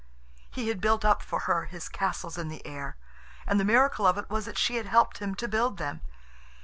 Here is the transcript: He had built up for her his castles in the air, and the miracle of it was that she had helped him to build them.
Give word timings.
He 0.49 0.69
had 0.69 0.81
built 0.81 1.05
up 1.05 1.21
for 1.21 1.41
her 1.41 1.65
his 1.65 1.87
castles 1.87 2.35
in 2.35 2.47
the 2.47 2.65
air, 2.65 2.97
and 3.45 3.59
the 3.59 3.63
miracle 3.63 4.07
of 4.07 4.17
it 4.17 4.31
was 4.31 4.45
that 4.45 4.57
she 4.57 4.77
had 4.77 4.87
helped 4.87 5.19
him 5.19 5.35
to 5.35 5.47
build 5.47 5.77
them. 5.77 6.01